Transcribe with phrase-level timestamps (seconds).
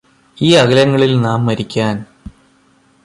[0.37, 1.95] ഈ അകലങ്ങളിൽ നാം മരിക്കാൻ